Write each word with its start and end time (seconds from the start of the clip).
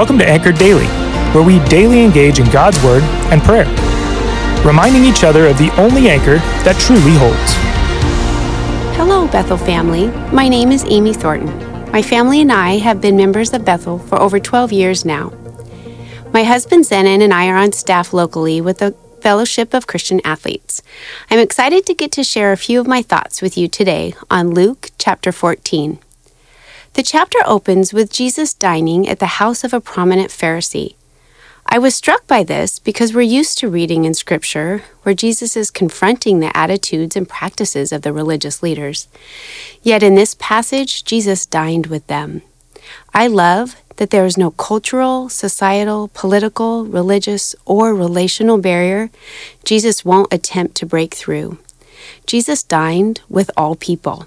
Welcome 0.00 0.18
to 0.20 0.26
Anchored 0.26 0.56
Daily, 0.56 0.86
where 1.34 1.44
we 1.44 1.62
daily 1.68 2.02
engage 2.02 2.38
in 2.38 2.50
God's 2.50 2.82
Word 2.82 3.02
and 3.30 3.42
prayer, 3.42 3.66
reminding 4.64 5.04
each 5.04 5.24
other 5.24 5.46
of 5.46 5.58
the 5.58 5.70
only 5.78 6.08
anchor 6.08 6.36
that 6.64 6.80
truly 6.80 7.12
holds. 7.18 7.52
Hello, 8.96 9.28
Bethel 9.28 9.58
family. 9.58 10.06
My 10.34 10.48
name 10.48 10.72
is 10.72 10.86
Amy 10.88 11.12
Thornton. 11.12 11.50
My 11.92 12.00
family 12.00 12.40
and 12.40 12.50
I 12.50 12.78
have 12.78 13.02
been 13.02 13.14
members 13.14 13.52
of 13.52 13.66
Bethel 13.66 13.98
for 13.98 14.18
over 14.18 14.40
12 14.40 14.72
years 14.72 15.04
now. 15.04 15.34
My 16.32 16.44
husband 16.44 16.84
Zenon 16.84 17.20
and 17.20 17.34
I 17.34 17.48
are 17.48 17.58
on 17.58 17.72
staff 17.72 18.14
locally 18.14 18.62
with 18.62 18.78
the 18.78 18.92
Fellowship 19.20 19.74
of 19.74 19.86
Christian 19.86 20.22
Athletes. 20.24 20.80
I'm 21.30 21.40
excited 21.40 21.84
to 21.84 21.92
get 21.92 22.10
to 22.12 22.24
share 22.24 22.52
a 22.52 22.56
few 22.56 22.80
of 22.80 22.86
my 22.86 23.02
thoughts 23.02 23.42
with 23.42 23.58
you 23.58 23.68
today 23.68 24.14
on 24.30 24.54
Luke 24.54 24.92
chapter 24.96 25.30
14. 25.30 25.98
The 26.94 27.02
chapter 27.04 27.38
opens 27.46 27.92
with 27.92 28.12
Jesus 28.12 28.52
dining 28.52 29.08
at 29.08 29.20
the 29.20 29.38
house 29.38 29.62
of 29.62 29.72
a 29.72 29.80
prominent 29.80 30.30
Pharisee. 30.30 30.96
I 31.64 31.78
was 31.78 31.94
struck 31.94 32.26
by 32.26 32.42
this 32.42 32.80
because 32.80 33.14
we're 33.14 33.20
used 33.20 33.58
to 33.58 33.68
reading 33.68 34.04
in 34.04 34.12
Scripture 34.12 34.82
where 35.04 35.14
Jesus 35.14 35.56
is 35.56 35.70
confronting 35.70 36.40
the 36.40 36.54
attitudes 36.56 37.14
and 37.14 37.28
practices 37.28 37.92
of 37.92 38.02
the 38.02 38.12
religious 38.12 38.60
leaders. 38.60 39.06
Yet 39.82 40.02
in 40.02 40.16
this 40.16 40.34
passage, 40.34 41.04
Jesus 41.04 41.46
dined 41.46 41.86
with 41.86 42.04
them. 42.08 42.42
I 43.14 43.28
love 43.28 43.76
that 43.96 44.10
there 44.10 44.26
is 44.26 44.36
no 44.36 44.50
cultural, 44.50 45.28
societal, 45.28 46.10
political, 46.12 46.84
religious, 46.84 47.54
or 47.66 47.94
relational 47.94 48.58
barrier 48.58 49.10
Jesus 49.62 50.04
won't 50.04 50.32
attempt 50.32 50.74
to 50.78 50.86
break 50.86 51.14
through. 51.14 51.58
Jesus 52.26 52.64
dined 52.64 53.20
with 53.28 53.48
all 53.56 53.76
people. 53.76 54.26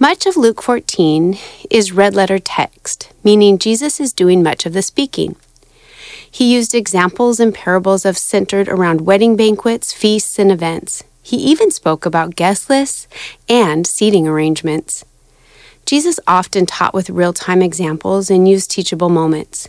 Much 0.00 0.26
of 0.26 0.36
Luke 0.36 0.62
14 0.62 1.36
is 1.70 1.90
red 1.90 2.14
letter 2.14 2.38
text, 2.38 3.12
meaning 3.24 3.58
Jesus 3.58 3.98
is 3.98 4.12
doing 4.12 4.44
much 4.44 4.64
of 4.64 4.72
the 4.72 4.80
speaking. 4.80 5.34
He 6.30 6.54
used 6.54 6.72
examples 6.72 7.40
and 7.40 7.52
parables 7.52 8.04
of 8.04 8.16
centered 8.16 8.68
around 8.68 9.00
wedding 9.00 9.34
banquets, 9.34 9.92
feasts, 9.92 10.38
and 10.38 10.52
events. 10.52 11.02
He 11.20 11.36
even 11.38 11.72
spoke 11.72 12.06
about 12.06 12.36
guest 12.36 12.70
lists 12.70 13.08
and 13.48 13.88
seating 13.88 14.28
arrangements. 14.28 15.04
Jesus 15.84 16.20
often 16.28 16.64
taught 16.64 16.94
with 16.94 17.10
real 17.10 17.32
time 17.32 17.60
examples 17.60 18.30
and 18.30 18.48
used 18.48 18.70
teachable 18.70 19.08
moments. 19.08 19.68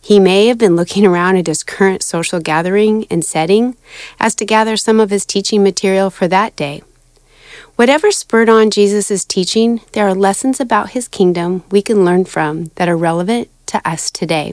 He 0.00 0.18
may 0.18 0.48
have 0.48 0.58
been 0.58 0.74
looking 0.74 1.06
around 1.06 1.36
at 1.36 1.46
his 1.46 1.62
current 1.62 2.02
social 2.02 2.40
gathering 2.40 3.06
and 3.12 3.24
setting 3.24 3.76
as 4.18 4.34
to 4.34 4.44
gather 4.44 4.76
some 4.76 4.98
of 4.98 5.10
his 5.10 5.24
teaching 5.24 5.62
material 5.62 6.10
for 6.10 6.26
that 6.26 6.56
day. 6.56 6.82
Whatever 7.78 8.10
spurred 8.10 8.48
on 8.48 8.70
Jesus' 8.70 9.24
teaching, 9.24 9.82
there 9.92 10.08
are 10.08 10.12
lessons 10.12 10.58
about 10.58 10.90
his 10.90 11.06
kingdom 11.06 11.62
we 11.70 11.80
can 11.80 12.04
learn 12.04 12.24
from 12.24 12.72
that 12.74 12.88
are 12.88 12.96
relevant 12.96 13.48
to 13.66 13.80
us 13.88 14.10
today. 14.10 14.52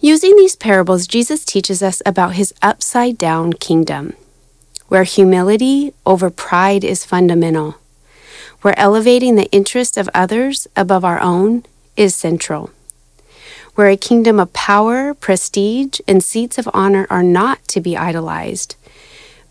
Using 0.00 0.34
these 0.34 0.56
parables, 0.56 1.06
Jesus 1.06 1.44
teaches 1.44 1.84
us 1.84 2.02
about 2.04 2.34
his 2.34 2.52
upside 2.62 3.16
down 3.16 3.52
kingdom, 3.52 4.14
where 4.88 5.04
humility 5.04 5.94
over 6.04 6.30
pride 6.30 6.82
is 6.82 7.04
fundamental, 7.04 7.76
where 8.62 8.76
elevating 8.76 9.36
the 9.36 9.48
interest 9.52 9.96
of 9.96 10.10
others 10.12 10.66
above 10.74 11.04
our 11.04 11.20
own 11.20 11.64
is 11.96 12.12
central, 12.16 12.70
where 13.76 13.86
a 13.86 13.96
kingdom 13.96 14.40
of 14.40 14.52
power, 14.52 15.14
prestige, 15.14 16.00
and 16.08 16.24
seats 16.24 16.58
of 16.58 16.68
honor 16.74 17.06
are 17.08 17.22
not 17.22 17.68
to 17.68 17.80
be 17.80 17.96
idolized 17.96 18.74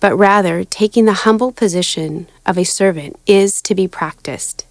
but 0.05 0.17
rather 0.17 0.63
taking 0.63 1.05
the 1.05 1.23
humble 1.25 1.51
position 1.51 2.27
of 2.45 2.59
a 2.59 2.63
servant 2.63 3.17
is 3.25 3.59
to 3.59 3.73
be 3.73 3.87
practiced. 3.87 4.63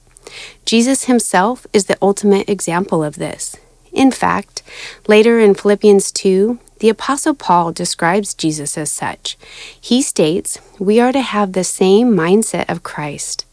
Jesus 0.65 1.07
himself 1.07 1.67
is 1.73 1.87
the 1.87 1.99
ultimate 2.01 2.49
example 2.49 3.03
of 3.03 3.17
this. 3.17 3.57
In 3.93 4.13
fact, 4.13 4.63
later 5.09 5.41
in 5.41 5.57
Philippians 5.57 6.13
2, 6.13 6.61
the 6.79 6.89
Apostle 6.89 7.35
Paul 7.35 7.73
describes 7.73 8.33
Jesus 8.33 8.79
as 8.79 8.93
such. 8.93 9.37
He 9.81 10.03
states, 10.03 10.61
We 10.79 11.01
are 11.01 11.11
to 11.11 11.21
have 11.21 11.53
the 11.53 11.65
same 11.65 12.15
mindset 12.15 12.71
of 12.71 12.85
Christ, 12.85 13.45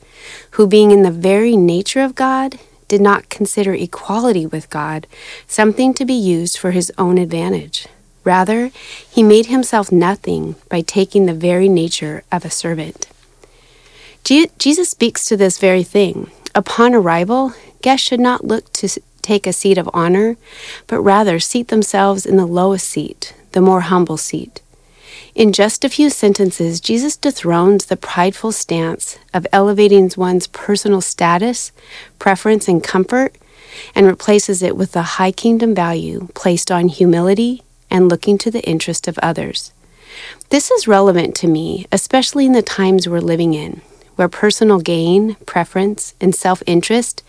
who, 0.51 0.67
being 0.67 0.91
in 0.91 1.01
the 1.01 1.09
very 1.09 1.57
nature 1.57 2.01
of 2.01 2.13
God, 2.13 2.59
did 2.89 3.01
not 3.01 3.29
consider 3.29 3.73
equality 3.73 4.45
with 4.45 4.69
God 4.69 5.07
something 5.47 5.95
to 5.95 6.05
be 6.05 6.13
used 6.13 6.59
for 6.59 6.69
his 6.69 6.91
own 6.99 7.17
advantage. 7.17 7.87
Rather, 8.23 8.71
he 9.09 9.23
made 9.23 9.47
himself 9.47 9.91
nothing 9.91 10.55
by 10.69 10.81
taking 10.81 11.25
the 11.25 11.33
very 11.33 11.67
nature 11.67 12.23
of 12.31 12.45
a 12.45 12.49
servant. 12.49 13.07
Jesus 14.23 14.89
speaks 14.89 15.25
to 15.25 15.35
this 15.35 15.57
very 15.57 15.83
thing. 15.83 16.29
Upon 16.53 16.93
arrival, 16.93 17.53
guests 17.81 18.07
should 18.07 18.19
not 18.19 18.45
look 18.45 18.71
to 18.73 18.87
take 19.21 19.47
a 19.47 19.53
seat 19.53 19.77
of 19.77 19.89
honor, 19.93 20.37
but 20.87 21.01
rather 21.01 21.39
seat 21.39 21.69
themselves 21.69 22.25
in 22.25 22.37
the 22.37 22.45
lowest 22.45 22.87
seat, 22.87 23.33
the 23.53 23.61
more 23.61 23.81
humble 23.81 24.17
seat. 24.17 24.61
In 25.33 25.53
just 25.53 25.83
a 25.83 25.89
few 25.89 26.09
sentences, 26.09 26.81
Jesus 26.81 27.15
dethrones 27.15 27.85
the 27.85 27.97
prideful 27.97 28.51
stance 28.51 29.17
of 29.33 29.47
elevating 29.51 30.11
one's 30.15 30.47
personal 30.47 31.01
status, 31.01 31.71
preference, 32.19 32.67
and 32.67 32.83
comfort, 32.83 33.35
and 33.95 34.05
replaces 34.05 34.61
it 34.61 34.75
with 34.75 34.91
the 34.91 35.01
high 35.01 35.31
kingdom 35.31 35.73
value 35.73 36.27
placed 36.33 36.69
on 36.69 36.89
humility 36.89 37.63
and 37.91 38.09
looking 38.09 38.37
to 38.39 38.49
the 38.49 38.63
interest 38.63 39.07
of 39.07 39.19
others. 39.19 39.71
This 40.49 40.71
is 40.71 40.87
relevant 40.87 41.35
to 41.35 41.47
me, 41.47 41.85
especially 41.91 42.45
in 42.45 42.53
the 42.53 42.61
times 42.61 43.07
we're 43.07 43.19
living 43.19 43.53
in, 43.53 43.81
where 44.15 44.27
personal 44.27 44.79
gain, 44.79 45.35
preference, 45.45 46.15
and 46.19 46.33
self 46.33 46.63
interest 46.65 47.23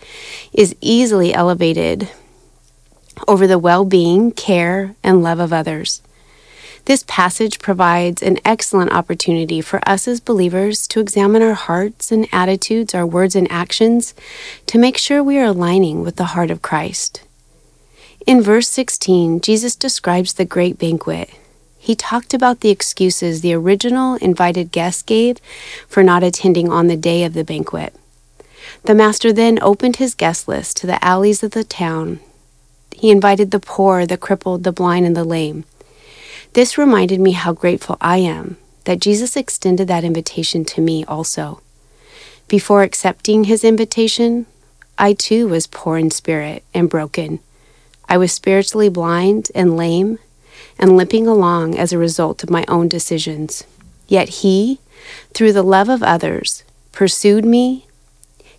is 0.53 0.75
easily 0.81 1.33
elevated 1.33 2.09
over 3.27 3.47
the 3.47 3.59
well 3.59 3.85
being, 3.85 4.31
care, 4.31 4.95
and 5.03 5.23
love 5.23 5.39
of 5.39 5.53
others. 5.53 6.01
This 6.85 7.05
passage 7.07 7.59
provides 7.59 8.21
an 8.21 8.39
excellent 8.43 8.91
opportunity 8.91 9.61
for 9.61 9.79
us 9.87 10.05
as 10.05 10.19
believers 10.19 10.85
to 10.87 10.99
examine 10.99 11.41
our 11.41 11.53
hearts 11.53 12.11
and 12.11 12.27
attitudes, 12.33 12.93
our 12.93 13.07
words 13.07 13.37
and 13.37 13.49
actions, 13.49 14.13
to 14.67 14.77
make 14.77 14.97
sure 14.97 15.23
we 15.23 15.37
are 15.37 15.45
aligning 15.45 16.01
with 16.01 16.17
the 16.17 16.25
heart 16.35 16.51
of 16.51 16.61
Christ. 16.61 17.22
In 18.25 18.41
verse 18.41 18.69
16, 18.69 19.41
Jesus 19.41 19.75
describes 19.75 20.33
the 20.33 20.45
great 20.45 20.77
banquet. 20.77 21.29
He 21.77 21.93
talked 21.93 22.33
about 22.33 22.61
the 22.61 22.69
excuses 22.69 23.41
the 23.41 23.53
original 23.53 24.15
invited 24.15 24.71
guests 24.71 25.03
gave 25.03 25.39
for 25.89 26.03
not 26.03 26.23
attending 26.23 26.71
on 26.71 26.87
the 26.87 26.95
day 26.95 27.25
of 27.25 27.33
the 27.33 27.43
banquet. 27.43 27.93
The 28.85 28.95
master 28.95 29.33
then 29.33 29.59
opened 29.61 29.97
his 29.97 30.15
guest 30.15 30.47
list 30.47 30.77
to 30.77 30.87
the 30.87 31.03
alleys 31.03 31.43
of 31.43 31.51
the 31.51 31.65
town. 31.65 32.21
He 32.95 33.11
invited 33.11 33.51
the 33.51 33.59
poor, 33.59 34.05
the 34.05 34.17
crippled, 34.17 34.63
the 34.63 34.71
blind, 34.71 35.05
and 35.05 35.17
the 35.17 35.25
lame. 35.25 35.65
This 36.53 36.77
reminded 36.77 37.19
me 37.19 37.31
how 37.31 37.51
grateful 37.51 37.97
I 37.99 38.17
am 38.17 38.55
that 38.85 38.99
Jesus 38.99 39.35
extended 39.35 39.89
that 39.89 40.05
invitation 40.05 40.63
to 40.65 40.81
me 40.81 41.03
also. 41.05 41.61
Before 42.47 42.83
accepting 42.83 43.45
his 43.45 43.65
invitation, 43.65 44.45
I 44.97 45.11
too 45.11 45.49
was 45.49 45.67
poor 45.67 45.97
in 45.97 46.09
spirit 46.09 46.63
and 46.73 46.89
broken. 46.89 47.39
I 48.13 48.17
was 48.17 48.31
spiritually 48.31 48.89
blind 48.89 49.49
and 49.55 49.75
lame 49.75 50.19
and 50.77 50.95
limping 50.95 51.25
along 51.27 51.79
as 51.79 51.91
a 51.91 51.97
result 51.97 52.43
of 52.43 52.49
my 52.51 52.63
own 52.67 52.87
decisions. 52.87 53.63
Yet 54.07 54.29
He, 54.29 54.77
through 55.33 55.51
the 55.51 55.63
love 55.63 55.89
of 55.89 56.03
others, 56.03 56.63
pursued 56.91 57.43
me, 57.43 57.87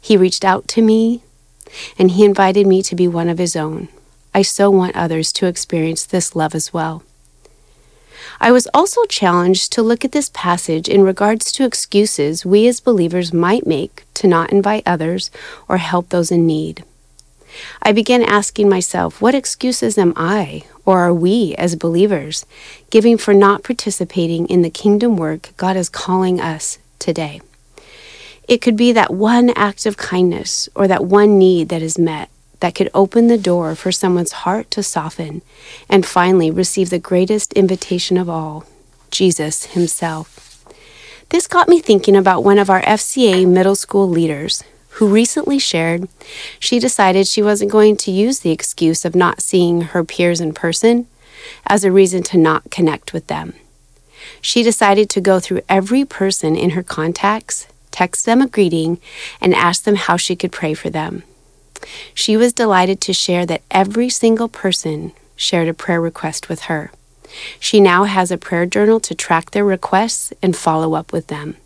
He 0.00 0.16
reached 0.16 0.44
out 0.44 0.66
to 0.74 0.82
me, 0.82 1.22
and 1.96 2.10
He 2.10 2.24
invited 2.24 2.66
me 2.66 2.82
to 2.82 2.96
be 2.96 3.06
one 3.06 3.28
of 3.28 3.38
His 3.38 3.54
own. 3.54 3.86
I 4.34 4.42
so 4.42 4.72
want 4.72 4.96
others 4.96 5.32
to 5.34 5.46
experience 5.46 6.04
this 6.04 6.34
love 6.34 6.56
as 6.56 6.74
well. 6.74 7.04
I 8.40 8.50
was 8.50 8.66
also 8.74 9.04
challenged 9.04 9.72
to 9.74 9.84
look 9.84 10.04
at 10.04 10.10
this 10.10 10.32
passage 10.34 10.88
in 10.88 11.04
regards 11.04 11.52
to 11.52 11.64
excuses 11.64 12.44
we 12.44 12.66
as 12.66 12.80
believers 12.80 13.32
might 13.32 13.68
make 13.68 14.02
to 14.14 14.26
not 14.26 14.50
invite 14.50 14.82
others 14.84 15.30
or 15.68 15.76
help 15.76 16.08
those 16.08 16.32
in 16.32 16.44
need. 16.44 16.82
I 17.82 17.92
began 17.92 18.22
asking 18.22 18.68
myself, 18.68 19.20
what 19.20 19.34
excuses 19.34 19.98
am 19.98 20.12
I, 20.16 20.62
or 20.84 21.00
are 21.00 21.14
we 21.14 21.54
as 21.56 21.76
believers, 21.76 22.46
giving 22.90 23.18
for 23.18 23.34
not 23.34 23.62
participating 23.62 24.46
in 24.46 24.62
the 24.62 24.70
kingdom 24.70 25.16
work 25.16 25.52
God 25.56 25.76
is 25.76 25.88
calling 25.88 26.40
us 26.40 26.78
today? 26.98 27.40
It 28.46 28.60
could 28.60 28.76
be 28.76 28.92
that 28.92 29.12
one 29.12 29.50
act 29.50 29.86
of 29.86 29.96
kindness 29.96 30.68
or 30.74 30.86
that 30.88 31.04
one 31.04 31.38
need 31.38 31.68
that 31.70 31.82
is 31.82 31.98
met 31.98 32.28
that 32.60 32.74
could 32.74 32.90
open 32.94 33.26
the 33.26 33.38
door 33.38 33.74
for 33.74 33.92
someone's 33.92 34.32
heart 34.32 34.70
to 34.70 34.82
soften 34.82 35.42
and 35.88 36.06
finally 36.06 36.50
receive 36.50 36.90
the 36.90 36.98
greatest 36.98 37.52
invitation 37.54 38.16
of 38.16 38.28
all 38.28 38.64
Jesus 39.10 39.66
Himself. 39.66 40.64
This 41.30 41.46
got 41.46 41.68
me 41.68 41.80
thinking 41.80 42.16
about 42.16 42.44
one 42.44 42.58
of 42.58 42.70
our 42.70 42.82
FCA 42.82 43.46
middle 43.46 43.74
school 43.74 44.08
leaders 44.08 44.62
who 44.94 45.08
recently 45.08 45.58
shared 45.58 46.08
she 46.58 46.78
decided 46.78 47.26
she 47.26 47.42
wasn't 47.42 47.70
going 47.70 47.96
to 47.96 48.10
use 48.10 48.40
the 48.40 48.52
excuse 48.52 49.04
of 49.04 49.14
not 49.14 49.40
seeing 49.40 49.80
her 49.80 50.04
peers 50.04 50.40
in 50.40 50.52
person 50.52 51.06
as 51.66 51.84
a 51.84 51.92
reason 51.92 52.22
to 52.22 52.38
not 52.38 52.70
connect 52.70 53.12
with 53.12 53.26
them. 53.26 53.54
She 54.40 54.62
decided 54.62 55.10
to 55.10 55.20
go 55.20 55.40
through 55.40 55.62
every 55.68 56.04
person 56.04 56.56
in 56.56 56.70
her 56.70 56.82
contacts, 56.82 57.66
text 57.90 58.24
them 58.24 58.40
a 58.40 58.46
greeting, 58.46 58.98
and 59.40 59.54
ask 59.54 59.82
them 59.82 59.96
how 59.96 60.16
she 60.16 60.36
could 60.36 60.52
pray 60.52 60.74
for 60.74 60.90
them. 60.90 61.22
She 62.14 62.36
was 62.36 62.52
delighted 62.52 63.00
to 63.02 63.12
share 63.12 63.44
that 63.46 63.62
every 63.70 64.08
single 64.08 64.48
person 64.48 65.12
shared 65.36 65.68
a 65.68 65.74
prayer 65.74 66.00
request 66.00 66.48
with 66.48 66.62
her. 66.62 66.90
She 67.58 67.80
now 67.80 68.04
has 68.04 68.30
a 68.30 68.38
prayer 68.38 68.64
journal 68.64 69.00
to 69.00 69.14
track 69.14 69.50
their 69.50 69.64
requests 69.64 70.32
and 70.40 70.56
follow 70.56 70.94
up 70.94 71.12
with 71.12 71.26
them. 71.26 71.56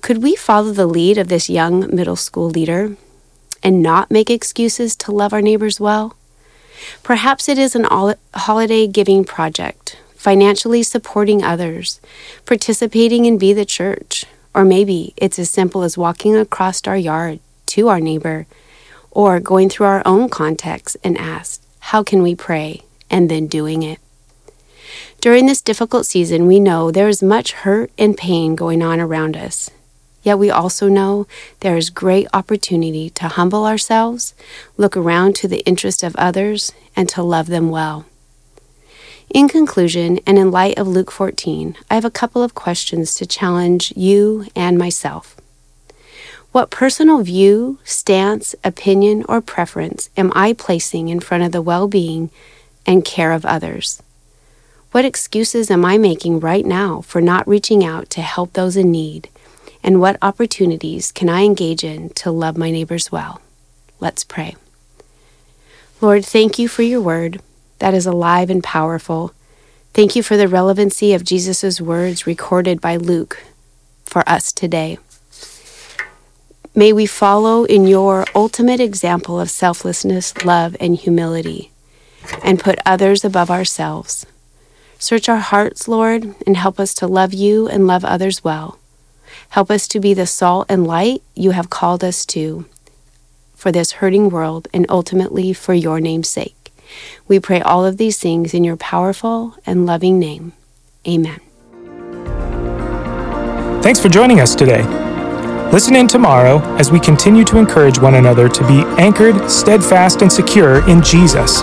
Could 0.00 0.22
we 0.22 0.36
follow 0.36 0.72
the 0.72 0.86
lead 0.86 1.18
of 1.18 1.28
this 1.28 1.48
young 1.48 1.94
middle 1.94 2.16
school 2.16 2.50
leader 2.50 2.96
and 3.62 3.82
not 3.82 4.10
make 4.10 4.30
excuses 4.30 4.94
to 4.96 5.12
love 5.12 5.32
our 5.32 5.42
neighbors 5.42 5.80
well? 5.80 6.16
Perhaps 7.02 7.48
it 7.48 7.58
is 7.58 7.74
an 7.74 7.86
holiday 8.34 8.86
giving 8.86 9.24
project, 9.24 9.96
financially 10.16 10.82
supporting 10.82 11.42
others, 11.42 12.00
participating 12.44 13.24
in 13.24 13.38
Be 13.38 13.52
the 13.52 13.64
Church, 13.64 14.26
or 14.54 14.64
maybe 14.64 15.14
it's 15.16 15.38
as 15.38 15.50
simple 15.50 15.82
as 15.82 15.98
walking 15.98 16.36
across 16.36 16.86
our 16.86 16.96
yard 16.96 17.40
to 17.66 17.88
our 17.88 18.00
neighbor 18.00 18.46
or 19.10 19.40
going 19.40 19.68
through 19.68 19.86
our 19.86 20.02
own 20.04 20.28
context 20.28 20.96
and 21.02 21.16
ask, 21.16 21.62
How 21.78 22.02
can 22.02 22.22
we 22.22 22.34
pray? 22.34 22.82
and 23.10 23.30
then 23.30 23.46
doing 23.46 23.82
it. 23.84 24.00
During 25.24 25.46
this 25.46 25.62
difficult 25.62 26.04
season, 26.04 26.46
we 26.46 26.60
know 26.60 26.90
there 26.90 27.08
is 27.08 27.22
much 27.22 27.52
hurt 27.52 27.90
and 27.96 28.14
pain 28.14 28.54
going 28.54 28.82
on 28.82 29.00
around 29.00 29.38
us. 29.38 29.70
Yet 30.22 30.38
we 30.38 30.50
also 30.50 30.86
know 30.86 31.26
there 31.60 31.78
is 31.78 31.88
great 31.88 32.26
opportunity 32.34 33.08
to 33.08 33.28
humble 33.28 33.64
ourselves, 33.64 34.34
look 34.76 34.98
around 34.98 35.34
to 35.36 35.48
the 35.48 35.64
interest 35.64 36.02
of 36.02 36.14
others, 36.16 36.74
and 36.94 37.08
to 37.08 37.22
love 37.22 37.46
them 37.46 37.70
well. 37.70 38.04
In 39.30 39.48
conclusion, 39.48 40.20
and 40.26 40.36
in 40.36 40.50
light 40.50 40.76
of 40.76 40.86
Luke 40.86 41.10
14, 41.10 41.74
I 41.90 41.94
have 41.94 42.04
a 42.04 42.10
couple 42.10 42.42
of 42.42 42.54
questions 42.54 43.14
to 43.14 43.24
challenge 43.24 43.94
you 43.96 44.44
and 44.54 44.76
myself. 44.76 45.36
What 46.52 46.68
personal 46.68 47.22
view, 47.22 47.78
stance, 47.82 48.54
opinion, 48.62 49.24
or 49.26 49.40
preference 49.40 50.10
am 50.18 50.32
I 50.34 50.52
placing 50.52 51.08
in 51.08 51.20
front 51.20 51.44
of 51.44 51.52
the 51.52 51.62
well 51.62 51.88
being 51.88 52.28
and 52.84 53.06
care 53.06 53.32
of 53.32 53.46
others? 53.46 54.02
What 54.94 55.04
excuses 55.04 55.72
am 55.72 55.84
I 55.84 55.98
making 55.98 56.38
right 56.38 56.64
now 56.64 57.00
for 57.00 57.20
not 57.20 57.48
reaching 57.48 57.84
out 57.84 58.08
to 58.10 58.22
help 58.22 58.52
those 58.52 58.76
in 58.76 58.92
need? 58.92 59.28
And 59.82 60.00
what 60.00 60.16
opportunities 60.22 61.10
can 61.10 61.28
I 61.28 61.42
engage 61.42 61.82
in 61.82 62.10
to 62.10 62.30
love 62.30 62.56
my 62.56 62.70
neighbors 62.70 63.10
well? 63.10 63.40
Let's 63.98 64.22
pray. 64.22 64.54
Lord, 66.00 66.24
thank 66.24 66.60
you 66.60 66.68
for 66.68 66.82
your 66.82 67.00
word 67.00 67.42
that 67.80 67.92
is 67.92 68.06
alive 68.06 68.50
and 68.50 68.62
powerful. 68.62 69.34
Thank 69.94 70.14
you 70.14 70.22
for 70.22 70.36
the 70.36 70.46
relevancy 70.46 71.12
of 71.12 71.24
Jesus' 71.24 71.80
words 71.80 72.24
recorded 72.24 72.80
by 72.80 72.94
Luke 72.94 73.42
for 74.04 74.22
us 74.28 74.52
today. 74.52 74.98
May 76.72 76.92
we 76.92 77.06
follow 77.06 77.64
in 77.64 77.88
your 77.88 78.26
ultimate 78.32 78.78
example 78.78 79.40
of 79.40 79.50
selflessness, 79.50 80.44
love, 80.44 80.76
and 80.78 80.94
humility, 80.94 81.72
and 82.44 82.60
put 82.60 82.78
others 82.86 83.24
above 83.24 83.50
ourselves. 83.50 84.24
Search 84.98 85.28
our 85.28 85.38
hearts, 85.38 85.88
Lord, 85.88 86.34
and 86.46 86.56
help 86.56 86.80
us 86.80 86.94
to 86.94 87.06
love 87.06 87.34
you 87.34 87.68
and 87.68 87.86
love 87.86 88.04
others 88.04 88.42
well. 88.42 88.78
Help 89.50 89.70
us 89.70 89.86
to 89.88 90.00
be 90.00 90.14
the 90.14 90.26
salt 90.26 90.66
and 90.68 90.86
light 90.86 91.22
you 91.34 91.50
have 91.52 91.70
called 91.70 92.02
us 92.02 92.24
to 92.26 92.66
for 93.54 93.72
this 93.72 93.92
hurting 93.92 94.28
world 94.28 94.68
and 94.74 94.84
ultimately 94.88 95.52
for 95.52 95.74
your 95.74 96.00
name's 96.00 96.28
sake. 96.28 96.72
We 97.26 97.40
pray 97.40 97.60
all 97.60 97.84
of 97.84 97.96
these 97.96 98.18
things 98.18 98.52
in 98.52 98.64
your 98.64 98.76
powerful 98.76 99.56
and 99.64 99.86
loving 99.86 100.18
name. 100.18 100.52
Amen. 101.08 101.40
Thanks 103.82 104.00
for 104.00 104.08
joining 104.08 104.40
us 104.40 104.54
today. 104.54 104.82
Listen 105.70 105.96
in 105.96 106.06
tomorrow 106.06 106.60
as 106.76 106.92
we 106.92 107.00
continue 107.00 107.44
to 107.44 107.58
encourage 107.58 107.98
one 107.98 108.14
another 108.14 108.48
to 108.48 108.66
be 108.66 108.84
anchored, 109.00 109.50
steadfast, 109.50 110.22
and 110.22 110.32
secure 110.32 110.88
in 110.88 111.02
Jesus. 111.02 111.62